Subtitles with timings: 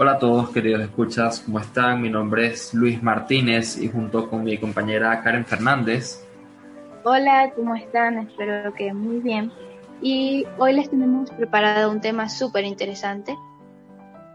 [0.00, 2.00] Hola a todos, queridos escuchas, ¿cómo están?
[2.00, 6.24] Mi nombre es Luis Martínez y junto con mi compañera Karen Fernández.
[7.02, 8.18] Hola, ¿cómo están?
[8.18, 9.50] Espero que muy bien.
[10.00, 13.36] Y hoy les tenemos preparado un tema súper interesante,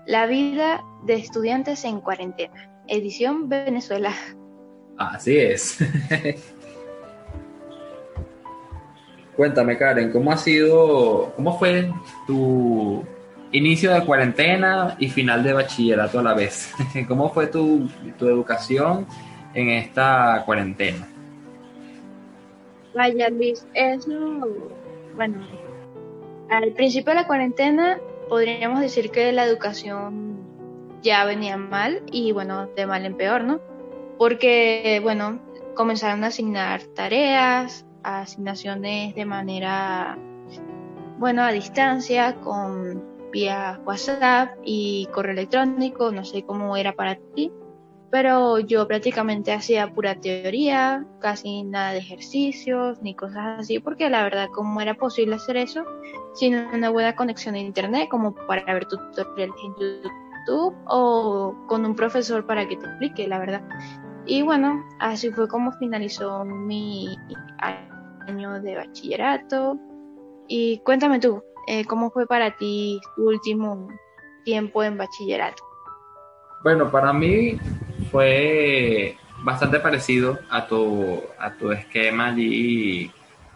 [0.05, 4.11] la vida de estudiantes en cuarentena, edición Venezuela.
[4.97, 5.77] Así es.
[9.37, 11.89] Cuéntame, Karen, ¿cómo ha sido, cómo fue
[12.27, 13.05] tu
[13.53, 16.73] inicio de cuarentena y final de bachillerato a la vez.
[17.07, 17.87] ¿Cómo fue tu,
[18.19, 19.07] educación
[19.53, 21.07] en esta cuarentena?
[22.95, 24.47] Vaya, Luis, eso,
[25.15, 25.37] bueno,
[26.49, 30.37] al principio de la cuarentena podríamos decir que la educación
[31.01, 33.59] ya venía mal y bueno, de mal en peor, ¿no?
[34.17, 35.39] Porque, bueno,
[35.75, 40.17] comenzaron a asignar tareas, asignaciones de manera,
[41.17, 47.51] bueno, a distancia, con vía WhatsApp y correo electrónico, no sé cómo era para ti,
[48.11, 54.23] pero yo prácticamente hacía pura teoría, casi nada de ejercicios ni cosas así, porque la
[54.23, 55.83] verdad, ¿cómo era posible hacer eso
[56.35, 61.95] sin una buena conexión a internet, como para ver tutoriales en YouTube o con un
[61.95, 63.63] profesor para que te explique, la verdad?
[64.27, 67.17] Y bueno, así fue como finalizó mi
[68.27, 69.79] año de bachillerato.
[70.47, 73.87] Y cuéntame tú, eh, ¿Cómo fue para ti tu último
[74.43, 75.63] tiempo en bachillerato?
[76.63, 77.57] Bueno, para mí
[78.11, 83.11] fue bastante parecido a tu, a tu esquema allí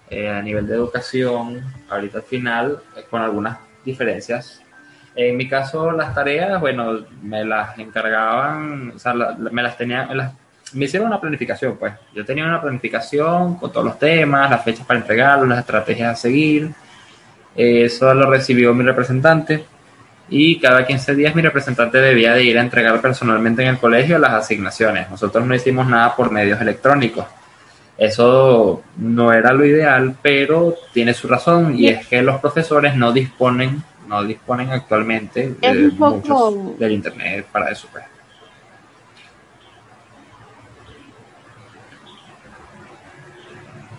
[0.09, 4.61] eh, a nivel de educación, ahorita al final, eh, con algunas diferencias.
[5.15, 10.07] En mi caso, las tareas, bueno, me las encargaban, o sea, me las tenía,
[10.73, 11.93] me hicieron una planificación, pues.
[12.13, 16.15] Yo tenía una planificación con todos los temas, las fechas para entregarlos, las estrategias a
[16.15, 16.71] seguir
[17.57, 19.65] eso lo recibió mi representante
[20.29, 24.19] y cada 15 días mi representante debía de ir a entregar personalmente en el colegio
[24.19, 25.09] las asignaciones.
[25.09, 27.25] Nosotros no hicimos nada por medios electrónicos.
[27.97, 33.11] Eso no era lo ideal, pero tiene su razón y es que los profesores no
[33.11, 35.91] disponen, no disponen actualmente de
[36.77, 37.87] del internet para eso.
[37.91, 38.03] Pues.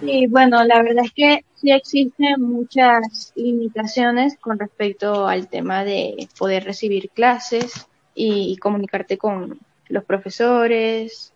[0.00, 6.28] Sí, bueno, la verdad es que sí existen muchas limitaciones con respecto al tema de
[6.38, 9.58] poder recibir clases y, comunicarte con
[9.88, 11.32] los profesores.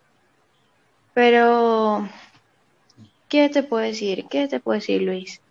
[1.13, 2.07] Pero,
[3.29, 4.25] ¿qué te puedo decir?
[4.29, 5.41] ¿Qué te puedo decir, Luis?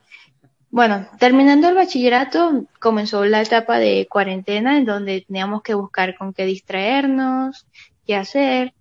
[0.70, 6.32] Bueno, terminando el bachillerato, comenzó la etapa de cuarentena en donde teníamos que buscar con
[6.32, 7.66] qué distraernos,
[8.06, 8.72] qué hacer.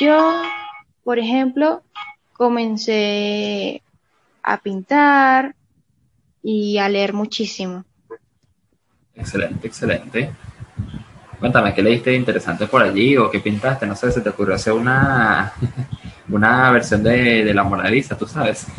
[0.00, 0.42] Yo,
[1.04, 1.82] por ejemplo,
[2.32, 3.82] comencé
[4.48, 5.54] a pintar
[6.42, 7.84] y a leer muchísimo.
[9.14, 10.30] Excelente, excelente.
[11.38, 13.86] Cuéntame, ¿qué leíste interesante por allí o qué pintaste?
[13.86, 15.52] No sé, se te ocurrió hacer una,
[16.30, 18.66] una versión de, de la Mona Lisa, tú sabes.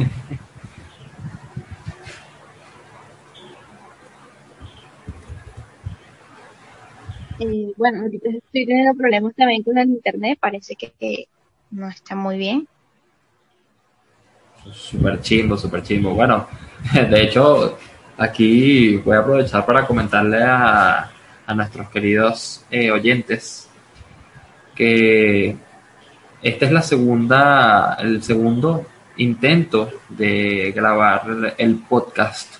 [7.42, 11.30] Eh, bueno, ahorita estoy teniendo problemas también con el internet, parece que
[11.72, 12.68] no está muy bien.
[14.74, 16.12] Súper chimbo, súper chimbo.
[16.12, 16.48] Bueno,
[16.94, 17.78] de hecho,
[18.18, 21.12] aquí voy a aprovechar para comentarle a,
[21.46, 23.70] a nuestros queridos eh, oyentes
[24.76, 25.58] que
[26.42, 28.86] esta es la segunda, el segundo
[29.18, 32.56] intento de grabar el podcast,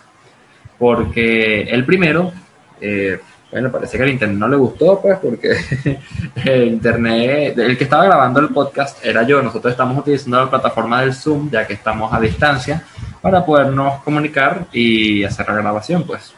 [0.78, 2.34] porque el primero
[2.82, 3.20] eh,
[3.52, 5.56] bueno, parece que el internet no le gustó, pues, porque
[6.46, 9.42] el internet, el que estaba grabando el podcast era yo.
[9.42, 12.84] Nosotros estamos utilizando la plataforma del Zoom, ya que estamos a distancia,
[13.22, 16.34] para podernos comunicar y hacer la grabación, pues.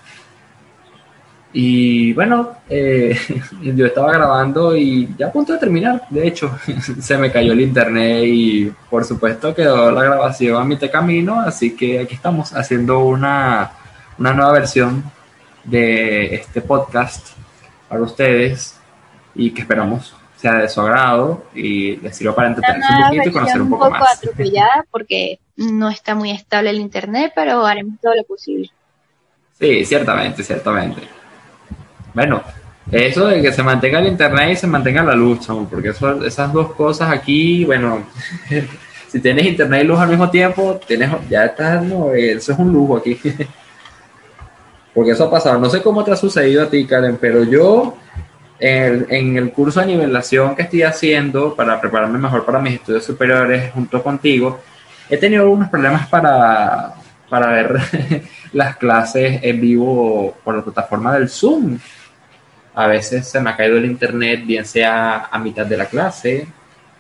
[1.53, 3.17] Y bueno, eh,
[3.61, 6.57] yo estaba grabando y ya a punto de terminar, de hecho,
[7.01, 11.75] se me cayó el internet y por supuesto quedó la grabación a mitad camino, así
[11.75, 13.69] que aquí estamos haciendo una,
[14.17, 15.03] una nueva versión
[15.63, 17.29] de este podcast
[17.88, 18.79] para ustedes
[19.35, 23.31] y que esperamos sea de su agrado y les sirva para entretenerse un poquito y
[23.31, 24.17] conocer un poco, un poco más.
[24.17, 28.72] atropellada porque no está muy estable el internet, pero haremos todo lo posible.
[29.59, 31.02] Sí, ciertamente, ciertamente.
[32.16, 32.41] Bueno,
[32.91, 36.52] eso de que se mantenga el internet y se mantenga la luz, porque eso, esas
[36.52, 38.08] dos cosas aquí, bueno,
[39.08, 42.73] si tienes internet y luz al mismo tiempo, tienes, ya estás, no, eso es un
[42.73, 43.19] lujo aquí.
[44.93, 45.59] Porque eso ha pasado.
[45.59, 47.97] No sé cómo te ha sucedido a ti, Karen, pero yo
[48.61, 53.72] en el, curso de nivelación que estoy haciendo para prepararme mejor para mis estudios superiores
[53.72, 54.59] junto contigo,
[55.09, 56.93] he tenido algunos problemas para,
[57.28, 57.82] para ver
[58.53, 61.79] las clases en vivo por la plataforma del Zoom.
[62.76, 66.47] a veces se me ha caído el internet, bien sea a mitad de la clase,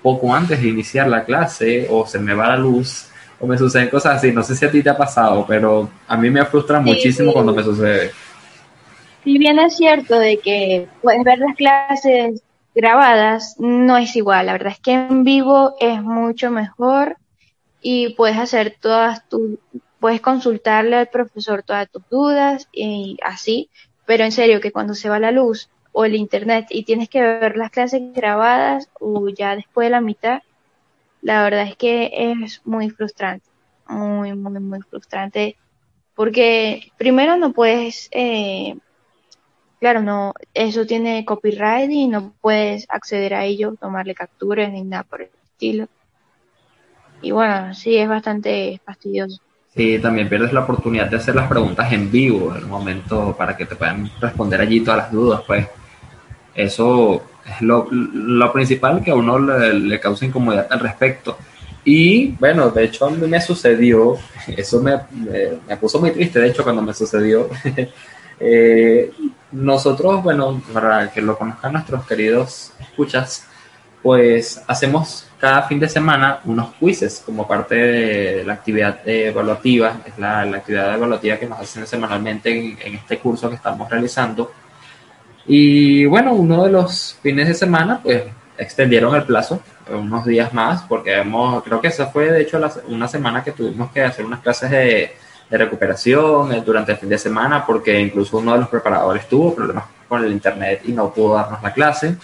[0.01, 3.10] poco antes de iniciar la clase, o se me va la luz,
[3.41, 4.31] o me suceden cosas así.
[4.31, 7.53] No sé si a ti te ha pasado, pero a mí me frustra muchísimo cuando
[7.53, 8.11] me sucede.
[9.23, 12.43] Si bien es cierto de que puedes ver las clases
[12.73, 14.45] grabadas, no es igual.
[14.45, 17.17] La verdad es que en vivo es mucho mejor
[17.81, 19.57] y puedes hacer todas tus,
[19.99, 23.69] puedes consultarle al profesor todas tus dudas y así.
[24.05, 27.21] Pero en serio, que cuando se va la luz o el internet y tienes que
[27.21, 30.41] ver las clases grabadas o ya después de la mitad,
[31.21, 33.47] la verdad es que es muy frustrante,
[33.87, 35.55] muy, muy, muy frustrante,
[36.15, 38.75] porque primero no puedes, eh,
[39.79, 45.03] claro, no, eso tiene copyright y no puedes acceder a ello, tomarle capturas ni nada
[45.03, 45.87] por el estilo.
[47.21, 49.39] Y bueno, sí, es bastante fastidioso.
[49.75, 53.55] Sí, también pierdes la oportunidad de hacer las preguntas en vivo, en el momento para
[53.55, 55.67] que te puedan responder allí todas las dudas, pues
[56.53, 57.87] eso es lo,
[58.53, 61.37] principal que a uno le, causa incomodidad al respecto.
[61.83, 64.17] Y bueno, de hecho a mí me sucedió,
[64.47, 64.99] eso me,
[65.67, 67.49] me, puso muy triste, de hecho, cuando me sucedió.
[68.43, 69.11] Eh,
[69.51, 73.45] nosotros, bueno, para que lo conozcan nuestros queridos escuchas,
[74.01, 80.17] pues hacemos cada fin de semana unos quizzes como parte de la actividad evaluativa, es
[80.17, 84.51] la, actividad evaluativa que nos hacen semanalmente en, este curso que estamos realizando.
[85.45, 88.23] Y bueno, uno de los fines de semana, pues
[88.57, 93.07] extendieron el plazo unos días más, porque hemos, creo que esa fue de hecho una
[93.07, 95.11] semana que tuvimos que hacer unas clases de,
[95.51, 99.53] de recuperación eh, durante el fin de semana, porque incluso uno de los preparadores tuvo
[99.53, 102.15] problemas con el internet y no pudo darnos la clase.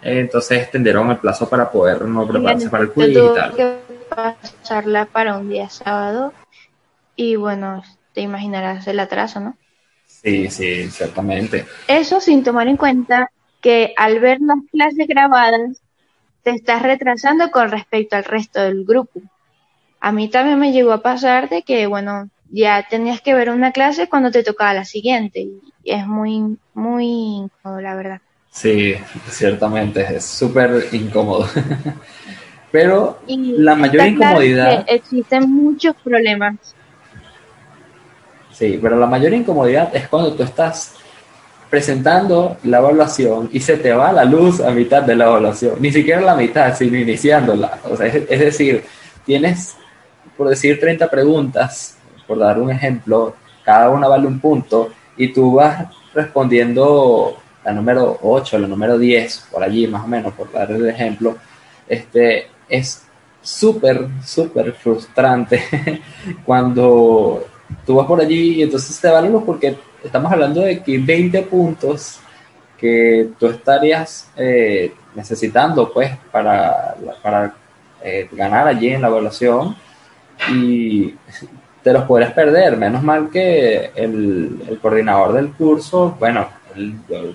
[0.00, 3.54] Entonces extendieron el plazo para poder no prepararse para el quiz y tal.
[3.54, 3.78] que
[4.08, 6.32] pasarla para un día sábado
[7.16, 7.82] y bueno,
[8.14, 9.56] te imaginarás el atraso, ¿no?
[10.22, 11.66] Sí, sí, ciertamente.
[11.88, 13.30] Eso sin tomar en cuenta
[13.60, 15.80] que al ver las clases grabadas
[16.42, 19.20] te estás retrasando con respecto al resto del grupo.
[20.00, 23.72] A mí también me llegó a pasar de que, bueno, ya tenías que ver una
[23.72, 28.20] clase cuando te tocaba la siguiente y es muy, muy incómodo, la verdad.
[28.50, 28.94] Sí,
[29.28, 31.48] ciertamente, es súper incómodo.
[32.72, 34.84] Pero la mayor incomodidad...
[34.88, 36.56] existen muchos problemas.
[38.60, 40.92] Sí, pero la mayor incomodidad es cuando tú estás
[41.70, 45.90] presentando la evaluación y se te va la luz a mitad de la evaluación, ni
[45.90, 47.78] siquiera la mitad, sino iniciándola.
[47.90, 48.84] O sea, es, decir,
[49.24, 49.76] tienes,
[50.36, 51.96] por decir, 30 preguntas,
[52.26, 53.34] por dar un ejemplo,
[53.64, 59.48] cada una vale un punto, y tú vas respondiendo la número 8, la número 10,
[59.52, 61.34] por allí más o menos, por dar el ejemplo,
[61.88, 63.04] este, es
[63.40, 65.62] súper, súper frustrante
[66.44, 67.46] cuando
[67.86, 71.42] tú vas por allí y entonces te valen los porque estamos hablando de que 20
[71.42, 72.20] puntos
[72.78, 77.54] que tú estarías eh, necesitando pues para, para
[78.02, 79.76] eh, ganar allí en la evaluación
[80.50, 81.14] y
[81.82, 82.76] te los puedes perder.
[82.76, 86.48] Menos mal que el, el coordinador del curso, bueno,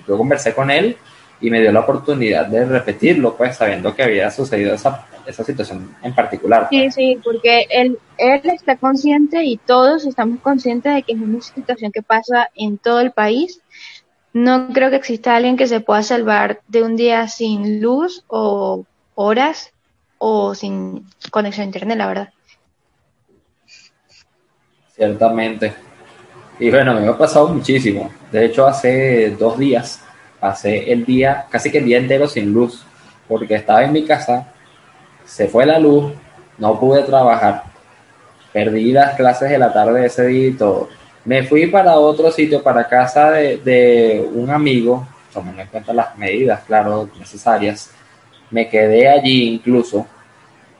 [0.06, 0.96] yo, conversé con él
[1.40, 5.94] y me dio la oportunidad de repetirlo, pues sabiendo que había sucedido esa, esa situación
[6.02, 6.68] en particular.
[6.70, 11.40] Sí, sí, porque él, él está consciente y todos estamos conscientes de que es una
[11.40, 13.60] situación que pasa en todo el país.
[14.32, 18.84] No creo que exista alguien que se pueda salvar de un día sin luz o
[19.14, 19.72] horas
[20.18, 22.28] o sin conexión a internet, la verdad.
[24.94, 25.74] Ciertamente.
[26.58, 28.10] Y bueno, me ha pasado muchísimo.
[28.32, 30.02] De hecho, hace dos días
[30.40, 32.84] pasé el día, casi que el día entero sin luz,
[33.28, 34.52] porque estaba en mi casa,
[35.26, 36.12] se fue la luz,
[36.58, 37.64] no pude trabajar,
[38.52, 40.88] perdí las clases de la tarde de ese día y todo.
[41.24, 46.16] Me fui para otro sitio, para casa de, de un amigo, tomando en cuenta las
[46.16, 47.90] medidas, claro, necesarias.
[48.50, 50.06] Me quedé allí incluso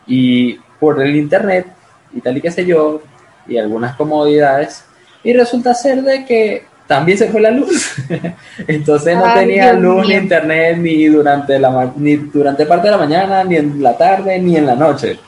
[0.07, 1.67] y por el internet
[2.13, 3.03] y tal y qué sé yo,
[3.47, 4.85] y algunas comodidades,
[5.23, 7.95] y resulta ser de que también se fue la luz.
[8.67, 13.45] Entonces no tenía luz ni internet ni durante la ni durante parte de la mañana,
[13.45, 15.19] ni en la tarde, ni en la noche.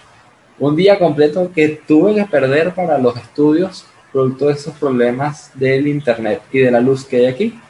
[0.58, 5.86] Un día completo que tuve que perder para los estudios producto de esos problemas del
[5.86, 7.60] internet y de la luz que hay aquí.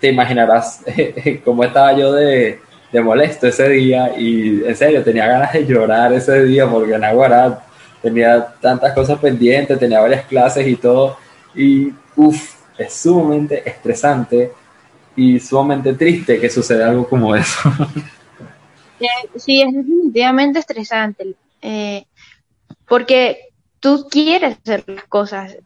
[0.00, 0.82] Te imaginarás
[1.44, 2.60] cómo estaba yo de,
[2.92, 7.04] de molesto ese día y en serio tenía ganas de llorar ese día porque en
[7.04, 7.60] Aguará
[8.02, 11.16] tenía tantas cosas pendientes, tenía varias clases y todo
[11.54, 14.52] y uff, es sumamente estresante
[15.16, 17.58] y sumamente triste que suceda algo como eso.
[19.36, 22.04] Sí, es definitivamente estresante, eh,
[22.88, 25.56] porque tú quieres hacer las cosas,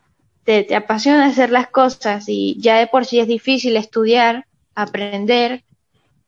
[0.44, 5.64] te, te, apasiona hacer las cosas y ya de por sí es difícil estudiar aprender,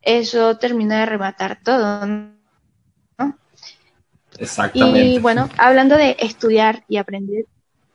[0.01, 2.35] eso termina de rematar todo, ¿no?
[4.39, 5.05] Exactamente.
[5.05, 7.45] Y bueno, hablando de estudiar y aprender,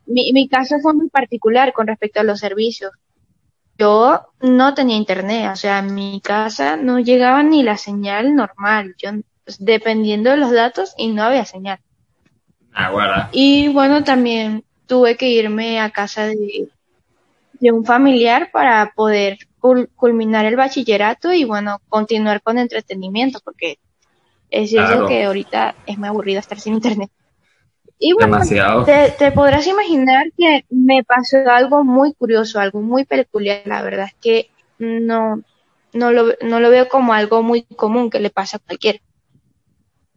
[0.09, 2.91] mi, mi caso fue muy particular con respecto a los servicios.
[3.77, 8.95] Yo no tenía internet, o sea, en mi casa no llegaba ni la señal normal,
[8.97, 9.11] yo
[9.45, 11.79] pues, dependiendo de los datos y no había señal.
[13.31, 16.69] Y bueno, también tuve que irme a casa de,
[17.53, 19.37] de un familiar para poder
[19.95, 23.79] culminar el bachillerato y bueno, continuar con entretenimiento, porque
[24.49, 27.11] es cierto que ahorita es muy aburrido estar sin internet.
[28.01, 28.39] Y bueno,
[28.85, 33.61] te, podrás imaginar que me pasó algo muy curioso, algo muy peculiar.
[33.65, 35.43] La verdad es que no,
[35.91, 38.99] no, lo, no lo veo como algo muy común que le pasa a cualquiera.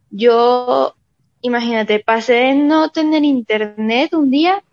[0.09, 0.95] Yo,
[1.41, 4.63] imagínate, pasé de no tener internet un día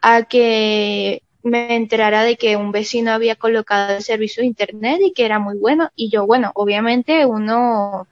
[0.00, 5.12] a que me enterara de que un vecino había colocado el servicio de internet y
[5.12, 5.90] que era muy bueno.
[5.96, 8.06] Y yo, bueno, obviamente uno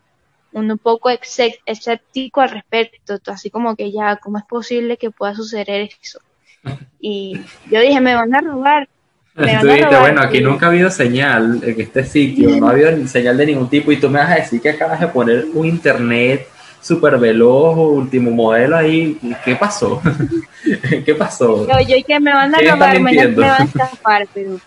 [0.53, 5.91] un poco escéptico al respecto, así como que ya, ¿cómo es posible que pueda suceder
[6.03, 6.21] eso?
[7.03, 7.41] Y
[7.71, 8.87] yo dije, me van a robar.
[9.35, 13.09] Me tú dijiste, bueno, aquí nunca ha habido señal en este sitio, no ha habido
[13.09, 15.65] señal de ningún tipo y tú me vas a decir que acabas de poner un
[15.65, 16.47] internet
[16.81, 20.03] súper veloz, último modelo ahí, ¿qué pasó?
[21.05, 21.67] ¿Qué pasó?
[21.67, 24.59] Yo, yo que me van a robar, me, me, van a estafar, pero,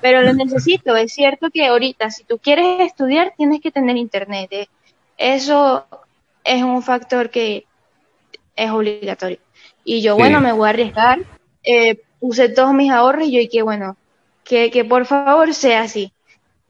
[0.00, 0.96] pero lo necesito.
[0.96, 4.48] Es cierto que ahorita, si tú quieres estudiar, tienes que tener internet.
[4.50, 4.68] ¿eh?
[5.20, 5.84] Eso
[6.44, 7.66] es un factor que
[8.56, 9.38] es obligatorio.
[9.84, 11.18] Y yo, bueno, me voy a arriesgar.
[11.62, 13.98] Eh, puse todos mis ahorros y yo, y que bueno,
[14.44, 16.14] que, que por favor sea así.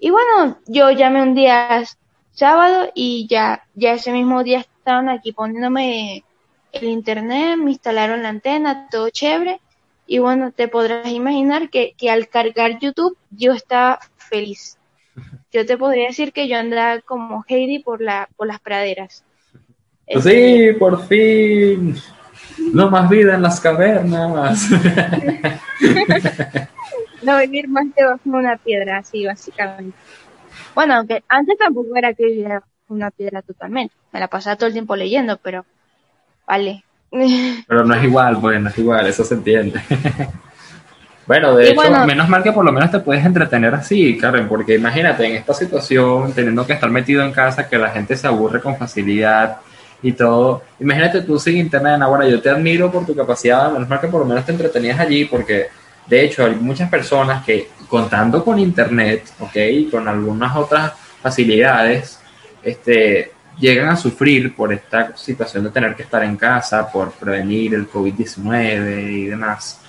[0.00, 1.84] Y bueno, yo llamé un día
[2.32, 6.24] sábado y ya, ya ese mismo día estaban aquí poniéndome
[6.72, 9.60] el internet, me instalaron la antena, todo chévere.
[10.08, 14.79] Y bueno, te podrás imaginar que, que al cargar YouTube yo estaba feliz
[15.52, 19.24] yo te podría decir que yo andaba como Heidi por, la, por las praderas.
[20.22, 21.96] Sí, por fin.
[22.72, 24.68] No más vida en las cavernas.
[27.22, 29.96] no vivir más debajo de una piedra, así básicamente.
[30.74, 33.94] Bueno, aunque antes tampoco era que viviera una piedra totalmente.
[34.12, 35.64] Me la pasaba todo el tiempo leyendo, pero
[36.46, 36.84] vale.
[37.66, 39.80] Pero no es igual, pues no es igual, eso se entiende.
[41.30, 44.74] Bueno, de hecho, menos mal que por lo menos te puedes entretener así, Karen, porque
[44.74, 48.60] imagínate en esta situación, teniendo que estar metido en casa, que la gente se aburre
[48.60, 49.58] con facilidad
[50.02, 50.64] y todo.
[50.80, 54.22] Imagínate tú sin internet ahora, yo te admiro por tu capacidad, menos mal que por
[54.22, 55.68] lo menos te entretenías allí, porque
[56.04, 62.18] de hecho hay muchas personas que contando con internet, ok, y con algunas otras facilidades,
[62.60, 67.74] este, llegan a sufrir por esta situación de tener que estar en casa, por prevenir
[67.74, 69.80] el COVID-19 y demás.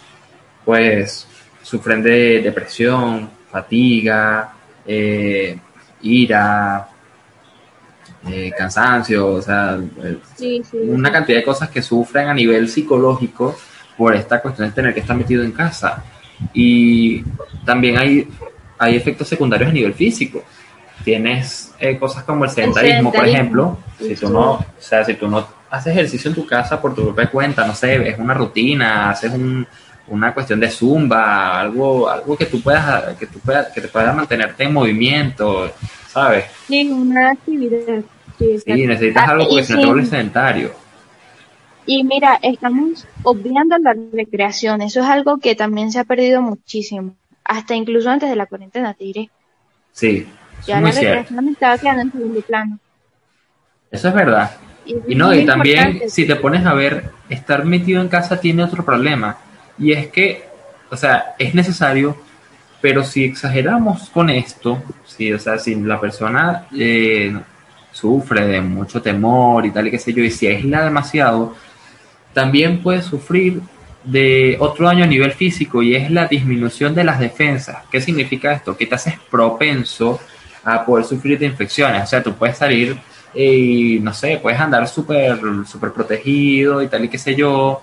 [0.64, 1.28] Pues
[1.62, 4.54] sufren de depresión, fatiga,
[4.86, 5.58] eh,
[6.02, 6.88] ira,
[8.28, 9.80] eh, cansancio, o sea,
[10.74, 13.58] una cantidad de cosas que sufren a nivel psicológico
[13.98, 16.04] por esta cuestión de tener que estar metido en casa.
[16.54, 17.24] Y
[17.66, 18.28] también hay,
[18.78, 20.44] hay efectos secundarios a nivel físico.
[21.04, 23.78] Tienes eh, cosas como el sedentarismo, por ejemplo.
[23.98, 27.06] Si tú no, o sea, si tú no haces ejercicio en tu casa por tu
[27.06, 29.68] propia cuenta, no sé, es una rutina, haces un,
[30.12, 34.12] una cuestión de zumba, algo, algo que tú puedas, que tú puedas, que te pueda
[34.12, 35.72] mantenerte en movimiento,
[36.08, 36.46] ¿sabes?
[36.68, 38.02] Sí, una actividad.
[38.38, 40.72] Sí, necesitas algo porque si no te vuelves sedentario.
[41.86, 47.16] Y mira, estamos obviando la recreación, eso es algo que también se ha perdido muchísimo,
[47.46, 49.30] hasta incluso antes de la cuarentena, te diré.
[49.94, 50.28] Sí,
[50.68, 52.80] ya la recreación estaba quedando en segundo plano.
[53.90, 54.52] Eso es verdad.
[54.86, 58.64] Y, y no, y también si te pones a ver, estar metido en casa tiene
[58.64, 59.38] otro problema
[59.82, 60.44] y es que,
[60.92, 62.16] o sea, es necesario,
[62.80, 67.36] pero si exageramos con esto, si, o sea, si la persona eh,
[67.92, 71.56] sufre de mucho temor y tal y qué sé yo, y si aísla demasiado,
[72.32, 73.62] también puede sufrir
[74.04, 77.84] de otro daño a nivel físico y es la disminución de las defensas.
[77.92, 78.78] ¿Qué significa esto?
[78.78, 80.20] Que te haces propenso
[80.64, 82.04] a poder sufrir de infecciones.
[82.04, 82.98] O sea, tú puedes salir
[83.34, 87.82] y, no sé, puedes andar súper super protegido y tal y qué sé yo,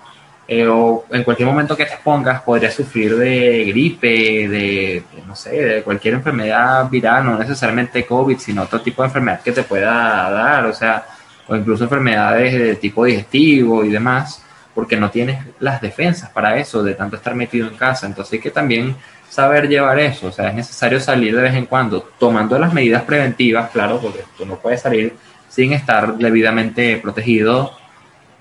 [0.50, 5.50] eh, o en cualquier momento que te expongas podrías sufrir de gripe, de, no sé,
[5.50, 10.30] de cualquier enfermedad viral, no necesariamente COVID, sino otro tipo de enfermedad que te pueda
[10.30, 11.04] dar, o sea,
[11.46, 14.42] o incluso enfermedades de tipo digestivo y demás,
[14.74, 18.06] porque no tienes las defensas para eso, de tanto estar metido en casa.
[18.06, 18.96] Entonces hay que también
[19.28, 23.02] saber llevar eso, o sea, es necesario salir de vez en cuando, tomando las medidas
[23.02, 25.14] preventivas, claro, porque tú no puedes salir
[25.50, 27.72] sin estar debidamente protegido,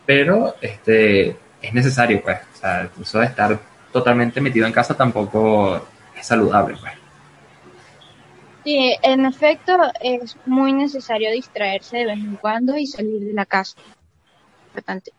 [0.06, 2.40] pero este es necesario, pues.
[2.56, 3.60] O sea, eso de estar
[3.92, 5.88] totalmente metido en casa tampoco
[6.18, 6.94] es saludable, pues.
[8.64, 13.46] Sí, en efecto es muy necesario distraerse de vez en cuando y salir de la
[13.46, 13.78] casa.
[14.68, 15.14] Importante.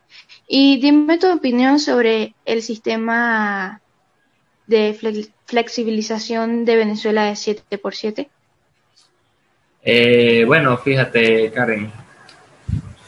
[0.47, 3.81] Y dime tu opinión sobre el sistema
[4.67, 4.95] de
[5.47, 8.29] flexibilización de Venezuela de 7x7.
[9.83, 11.91] Eh, bueno, fíjate, Karen.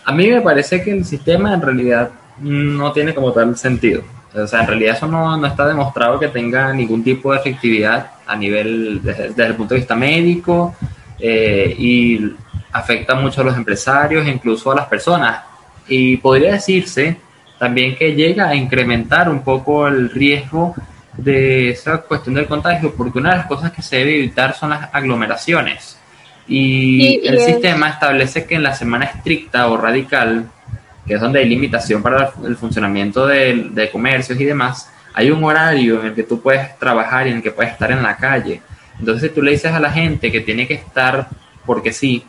[0.04, 4.02] A mí me parece que el sistema en realidad no tiene como tal sentido.
[4.34, 8.36] O sea, en realidad eso no, está demostrado que tenga ningún tipo de efectividad a
[8.36, 10.74] nivel, desde, el punto de vista médico,
[11.18, 12.32] eh, y
[12.72, 15.42] afecta mucho a los empresarios incluso a las personas.
[15.88, 17.16] Y podría decirse
[17.58, 20.74] también que llega a incrementar un poco el riesgo
[21.16, 24.70] de esa cuestión del contagio, porque una de las cosas que se debe evitar son
[24.70, 25.98] las aglomeraciones.
[26.46, 30.50] Y el sistema establece que en la semana estricta o radical,
[31.10, 35.42] que es donde hay limitación para el funcionamiento de, de, comercios y demás, hay un
[35.42, 38.16] horario en el que tú puedes trabajar y en el que puedes estar en la
[38.16, 38.62] calle.
[38.96, 41.26] Entonces, si tú le dices a la gente que tiene que estar,
[41.66, 42.24] porque sí,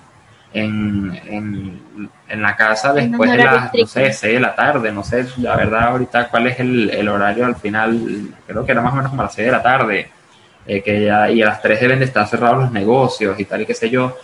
[0.51, 5.03] en, en, en la casa después de las, no sé, 6 de la tarde, no
[5.03, 8.93] sé, la verdad ahorita cuál es el, el, horario al final, creo que era más
[8.93, 10.09] o menos como a las 6 de la tarde,
[10.65, 13.61] eh, que ya, y a las 3 deben de estar cerrados los negocios y tal
[13.61, 14.17] y qué sé yo.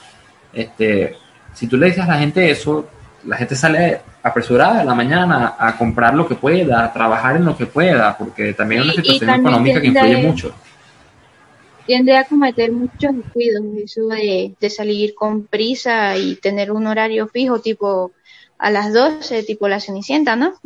[0.51, 1.15] Este,
[1.53, 2.89] si tú le dices a la gente eso,
[3.25, 7.45] la gente sale apresurada en la mañana a comprar lo que pueda, a trabajar en
[7.45, 10.53] lo que pueda, porque también es una situación económica que influye mucho
[11.87, 17.59] tiende a cometer muchos descuidos, eso de, salir con prisa y tener un horario fijo,
[17.61, 18.11] tipo
[18.59, 20.53] a las 12, tipo la Cenicienta, ¿no?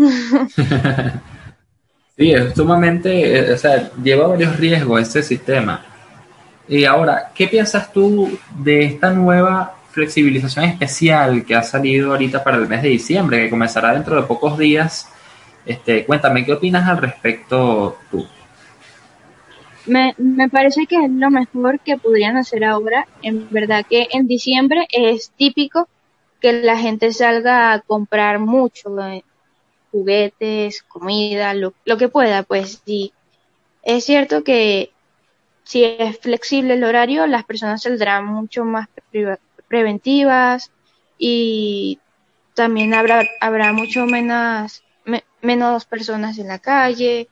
[2.17, 5.85] sí, es sumamente, o sea, lleva varios riesgos este sistema.
[6.67, 12.57] Y ahora, ¿qué piensas tú de esta nueva flexibilización especial que ha salido ahorita para
[12.57, 15.09] el mes de diciembre, que comenzará dentro de pocos días?
[15.65, 18.25] Este, cuéntame, ¿qué opinas al respecto tú?
[19.85, 20.15] Me,
[20.49, 23.07] parece que es lo mejor que podrían hacer ahora.
[23.21, 25.87] En verdad que en diciembre es típico
[26.39, 29.23] que la gente salga a comprar mucho, eh,
[29.91, 33.11] juguetes, comida, lo, lo que pueda, pues sí.
[33.83, 34.91] Es cierto que
[35.63, 38.87] si es flexible el horario, las personas saldrán mucho más
[39.71, 40.69] preventivas
[41.17, 41.97] y
[42.53, 44.83] también habrá, habrá mucho menos,
[45.41, 47.29] menos personas en la calle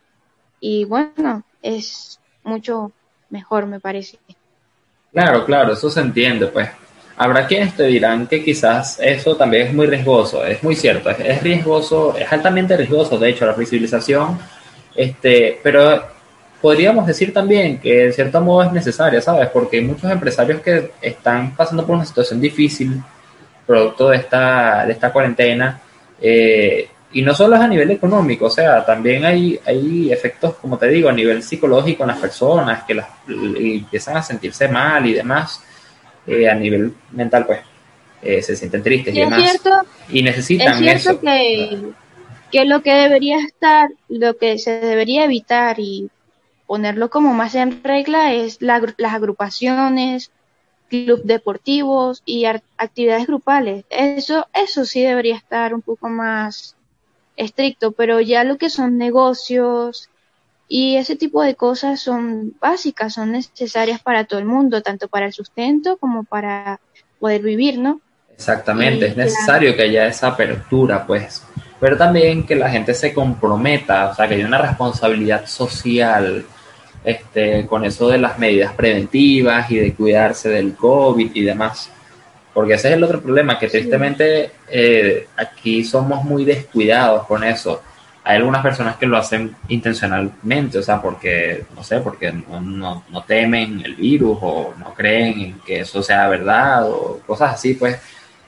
[0.61, 2.93] y bueno, es mucho
[3.29, 4.19] mejor, me parece.
[5.11, 6.69] Claro, claro, eso se entiende, pues.
[7.17, 11.43] Habrá quienes te dirán que quizás eso también es muy riesgoso, es muy cierto, es,
[11.43, 14.39] riesgoso, es altamente riesgoso, de hecho, la flexibilización,
[14.95, 16.01] este, pero
[16.61, 19.49] podríamos decir también que en cierto modo es necesaria, ¿sabes?
[19.49, 23.01] Porque hay muchos empresarios que están pasando por una situación difícil,
[23.65, 25.79] producto de esta, de esta cuarentena,
[26.21, 30.77] eh, y no solo es a nivel económico, o sea, también hay, hay efectos, como
[30.77, 35.13] te digo, a nivel psicológico en las personas que las, empiezan a sentirse mal y
[35.13, 35.63] demás,
[36.27, 37.59] eh, a nivel mental, pues,
[38.21, 39.59] eh, se sienten tristes y demás.
[40.09, 41.79] y necesitan es cierto Que,
[42.51, 46.09] que lo que debería estar, lo que se debería evitar y
[46.69, 50.29] ponerlo como más en regla es las agrupaciones,
[50.87, 53.85] clubes deportivos y actividades grupales.
[53.89, 56.75] Eso, eso sí debería estar un poco más
[57.35, 60.11] estricto, pero ya lo que son negocios
[60.67, 65.25] y ese tipo de cosas son básicas, son necesarias para todo el mundo, tanto para
[65.25, 66.79] el sustento como para
[67.19, 67.99] poder vivir, ¿no?
[68.31, 71.41] Exactamente, es necesario que haya esa apertura, pues,
[71.79, 76.45] pero también que la gente se comprometa, o sea, que haya una responsabilidad social
[77.03, 81.91] este, con eso de las medidas preventivas y de cuidarse del COVID y demás.
[82.53, 87.81] Porque ese es el otro problema, que tristemente eh, aquí somos muy descuidados con eso.
[88.23, 93.23] Hay algunas personas que lo hacen intencionalmente, o sea, porque, no sé, porque no, no,
[93.23, 97.97] temen el virus o no creen en que eso sea verdad o cosas así, pues.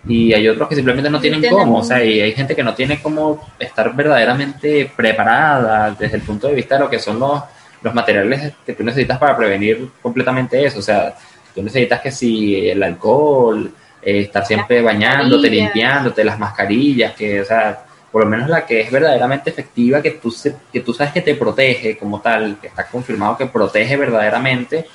[0.08, 2.74] Y hay otros que simplemente no tienen cómo, o sea, y hay gente que no
[2.74, 7.42] tiene cómo estar verdaderamente preparada desde el punto de vista de lo que son los,
[7.82, 10.80] los materiales que tú necesitas para prevenir completamente eso.
[10.80, 11.16] O sea,
[11.54, 17.46] tú necesitas que si el alcohol, eh, estar siempre bañándote, limpiándote, las mascarillas, que, o
[17.46, 20.34] sea, por lo menos la que es verdaderamente efectiva, que tú,
[20.72, 24.86] que tú sabes que te protege como tal, que está confirmado que protege verdaderamente,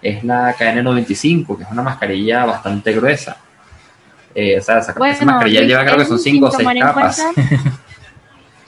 [0.00, 3.36] es la KN95, que es una mascarilla bastante gruesa.
[4.34, 7.22] Eh, o sea, esa, mascarilla lleva creo que son 5 o 6 capas.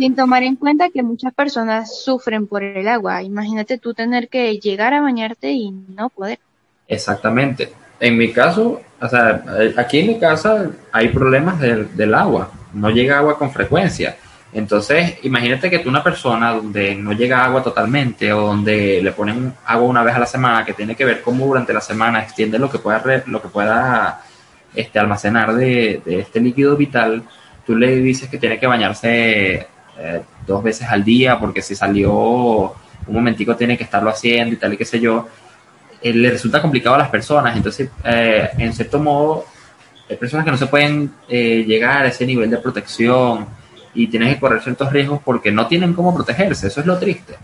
[0.05, 3.23] sin tomar en cuenta que muchas personas sufren por el agua.
[3.23, 6.39] Imagínate tú tener que llegar a bañarte y no poder.
[6.87, 9.43] Exactamente en mi caso, o sea,
[9.77, 14.17] aquí en mi casa hay problemas del, agua, no llega agua con frecuencia.
[14.53, 19.53] Entonces, imagínate que tú una persona donde no llega agua totalmente o donde le ponen
[19.65, 22.59] agua una vez a la semana, que tiene que ver cómo durante la semana extiende
[22.59, 24.21] lo que pueda, lo que pueda
[24.75, 27.25] este, almacenar de, este líquido vital,
[27.67, 29.67] tú le dices que tiene que bañarse
[29.99, 32.13] eh, dos veces al día porque si salió
[33.07, 35.29] un momentico tiene que estarlo haciendo y tal y qué sé yo,
[36.03, 37.57] eh, le resulta complicado a las personas.
[37.57, 39.45] Entonces, eh, en cierto modo,
[40.09, 43.47] hay personas que no se pueden llegar a ese nivel de protección
[43.95, 47.37] y tienen que correr ciertos riesgos porque no tienen cómo protegerse, eso es lo triste.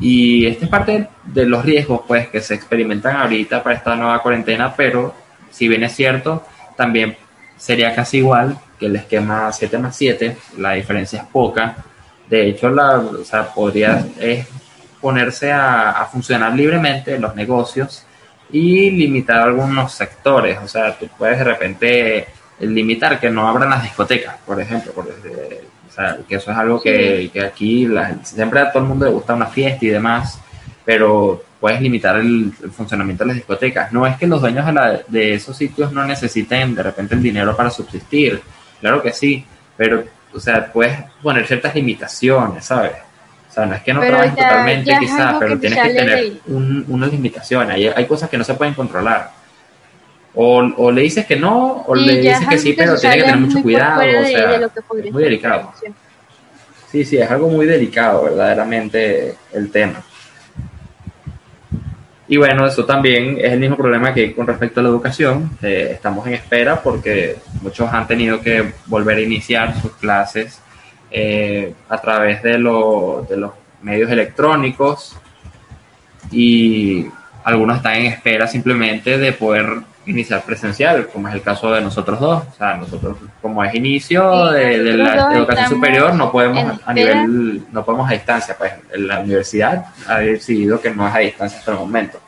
[0.00, 4.20] Y esta es parte de los riesgos pues que se experimentan ahorita para esta nueva
[4.22, 5.14] cuarentena, pero
[5.50, 6.44] si bien es cierto,
[6.76, 7.16] también
[7.56, 11.76] sería casi igual que el esquema 7 más 7, la diferencia es poca.
[12.28, 14.46] De hecho, la, o sea, podría es
[15.00, 18.04] ponerse a, a funcionar libremente en los negocios
[18.50, 20.58] y limitar algunos sectores.
[20.62, 22.26] O sea, tú puedes de repente
[22.60, 26.80] limitar que no abran las discotecas, por ejemplo, por, o sea, que eso es algo
[26.80, 27.88] que, que aquí
[28.22, 30.40] siempre a todo el mundo le gusta una fiesta y demás,
[30.84, 33.92] pero puedes limitar el, funcionamiento de las discotecas.
[33.92, 37.56] No es que los dueños de, de, esos sitios no necesiten de repente el dinero
[37.56, 38.40] para subsistir,
[38.84, 39.42] claro que sí,
[39.78, 42.92] pero, o sea, puedes poner ciertas limitaciones, ¿sabes?
[43.48, 47.10] O sea, no es que no trabajes totalmente quizás, pero tienes que tener un, unas
[47.10, 47.76] limitaciones.
[47.76, 49.30] Hay, hay cosas que no se pueden controlar.
[50.34, 53.38] O, o, le dices que no, o le dices que sí, pero tiene que tener
[53.38, 54.00] mucho cuidado.
[54.00, 54.54] O sea,
[55.02, 55.72] es muy delicado.
[56.90, 60.04] Sí, sí, es algo muy delicado, verdaderamente, el tema.
[62.26, 65.58] Y bueno, eso también es el mismo problema que con respecto a la educación.
[65.62, 70.60] Eh, estamos en espera porque muchos han tenido que volver a iniciar sus clases
[71.10, 75.16] eh, a través de, lo, de los medios electrónicos
[76.30, 77.06] y
[77.44, 82.20] algunos están en espera simplemente de poder iniciar presencial, como es el caso de nosotros
[82.20, 82.44] dos.
[82.46, 87.84] O sea, nosotros como es inicio de, la educación superior, no podemos a nivel, no
[87.84, 88.56] podemos a distancia.
[88.56, 92.18] Pues la universidad ha decidido que no es a distancia hasta el momento.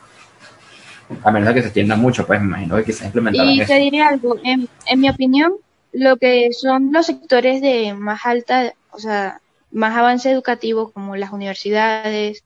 [1.23, 3.75] A menos de que se extienda mucho, pues me imagino que quizás implementarán Y te
[3.75, 5.53] diré algo, en, en mi opinión,
[5.93, 9.39] lo que son los sectores de más alta, o sea,
[9.71, 12.43] más avance educativo, como las universidades,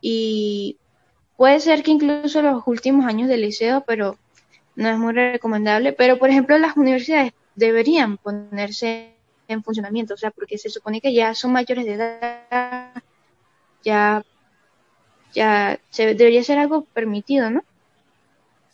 [0.00, 0.76] y
[1.36, 4.18] puede ser que incluso los últimos años del liceo, pero
[4.76, 9.12] no es muy recomendable, pero por ejemplo las universidades deberían ponerse
[9.48, 12.90] en funcionamiento, o sea, porque se supone que ya son mayores de edad,
[13.84, 14.22] ya,
[15.34, 17.62] ya se, debería ser algo permitido, ¿no?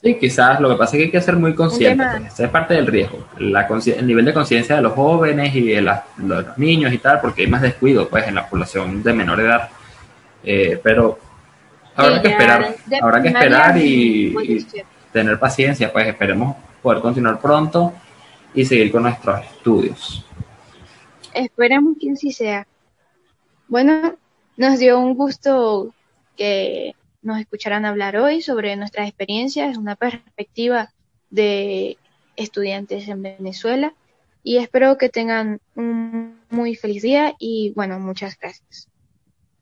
[0.00, 2.74] Sí, quizás lo que pasa es que hay que ser muy consciente, pues, es parte
[2.74, 6.98] del riesgo, la el nivel de conciencia de los jóvenes y de, los niños y
[6.98, 9.68] tal, porque hay más descuido pues en la población de menor edad,
[10.44, 11.18] eh, pero
[11.96, 14.64] habrá que esperar, habrá que esperar y
[15.12, 17.92] tener paciencia, pues esperemos poder continuar pronto
[18.54, 20.24] y seguir con nuestros estudios.
[21.34, 22.66] Esperemos que así sea.
[23.68, 24.16] Bueno,
[24.56, 25.94] nos dio un gusto
[26.36, 30.90] que nos escucharan hablar hoy sobre nuestras experiencias, una perspectiva
[31.30, 31.98] de
[32.36, 33.92] estudiantes en Venezuela
[34.42, 38.88] y espero que tengan un muy feliz día y bueno, muchas gracias.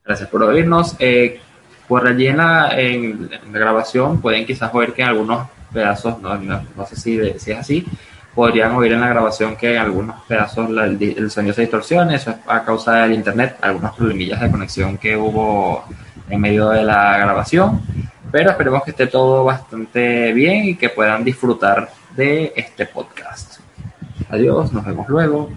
[0.05, 0.95] Gracias por oírnos.
[1.01, 1.41] Eh,
[1.89, 6.87] por allí en la, la grabación pueden quizás oír que en algunos pedazos, no, no,
[6.87, 7.87] sé si, si, es así,
[8.35, 12.37] podrían oír en la grabación que en algunos pedazos el, sonido se distorsiona, eso es
[12.47, 15.85] a causa del internet, algunos problemillas de conexión que hubo
[16.29, 17.83] en medio de la grabación,
[18.31, 23.61] pero esperemos que esté todo bastante bien y que puedan disfrutar de este podcast.
[24.29, 25.51] Adiós, nos vemos luego.